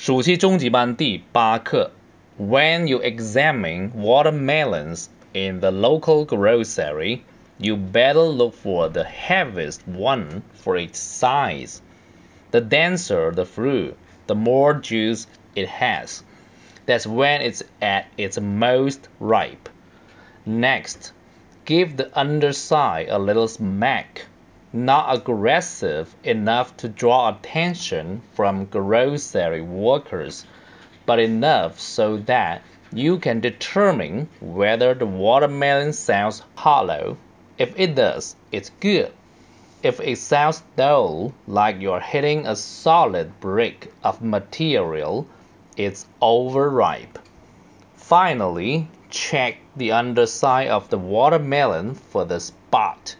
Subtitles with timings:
[0.00, 1.90] 暑期中级班第八课。
[2.38, 7.20] When you examine watermelons in the local grocery,
[7.58, 11.80] you better look for the heaviest one for its size.
[12.50, 13.96] The denser the fruit,
[14.26, 16.22] the more juice it has.
[16.86, 19.68] That's when it's at its most ripe.
[20.44, 21.12] Next,
[21.64, 24.26] give the underside a little smack
[24.73, 30.45] not aggressive enough to draw attention from grocery workers,
[31.05, 32.61] but enough so that
[32.93, 37.17] you can determine whether the watermelon sounds hollow.
[37.57, 39.11] If it does, it's good.
[39.83, 45.27] If it sounds dull, like you're hitting a solid brick of material,
[45.75, 47.19] it's overripe.
[47.95, 53.15] Finally, check the underside of the watermelon for the spot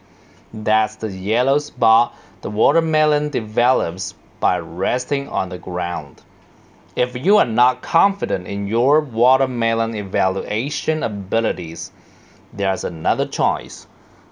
[0.52, 6.22] that's the yellow spot the watermelon develops by resting on the ground.
[6.94, 11.90] If you are not confident in your watermelon evaluation abilities,
[12.52, 13.86] there's another choice.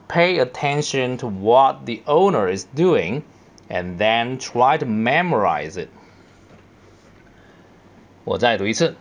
[0.07, 3.25] Pay attention to what the owner is doing
[3.69, 5.91] and then try to memorize it.
[8.25, 8.97] 我再读一次。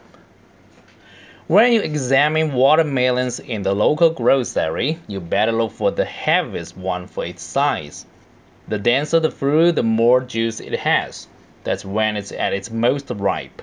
[1.49, 7.07] When you examine watermelons in the local grocery, you better look for the heaviest one
[7.07, 8.05] for its size.
[8.69, 11.27] The denser the fruit, the more juice it has.
[11.65, 13.63] That's when it's at its most ripe.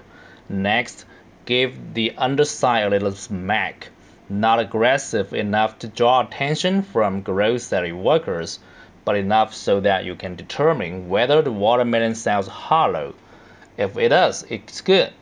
[0.50, 1.06] Next,
[1.46, 3.90] give the underside a little smack.
[4.30, 8.58] Not aggressive enough to draw attention from grocery workers,
[9.06, 13.14] but enough so that you can determine whether the watermelon sounds hollow.
[13.78, 15.14] If it does, it's good.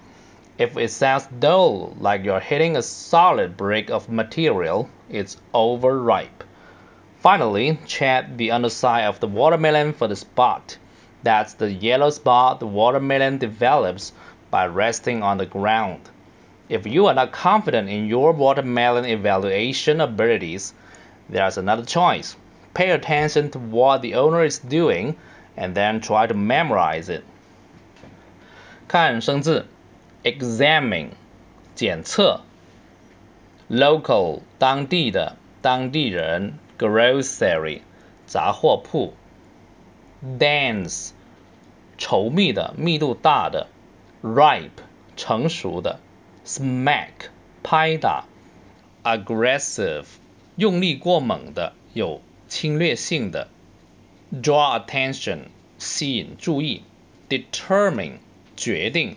[0.59, 6.43] If it sounds dull, like you're hitting a solid brick of material, it's overripe.
[7.21, 10.79] Finally, check the underside of the watermelon for the spot.
[11.23, 14.13] That's the yellow spot the watermelon develops
[14.51, 16.11] by resting on the ground.
[16.69, 20.75] If you are not confident in your watermelon evaluation abilities,
[21.29, 22.37] there's another choice.
[22.75, 25.17] Pay attention to what the owner is doing
[25.57, 27.25] and then try to memorize it.
[28.89, 29.67] 看生字。
[30.23, 31.11] examine
[31.75, 32.43] 检测，
[33.71, 37.81] local 当地的当地人，grocery
[38.27, 39.15] 杂货铺，
[40.39, 41.11] dense
[41.99, 43.69] 稠密的密度大的，
[44.23, 44.83] ripe
[45.17, 46.01] 成熟的，
[46.45, 47.31] smack
[47.63, 48.25] 拍打，
[49.03, 50.05] aggressive
[50.57, 53.49] 用力过猛的有侵略性的，
[54.33, 55.41] draw attention
[55.79, 56.83] 吸引注意，
[57.29, 58.19] determine
[58.57, 59.17] 决定。